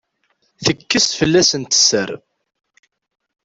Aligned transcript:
Tekkes 0.65 1.07
fell-asent 1.19 1.73
sser. 1.81 2.09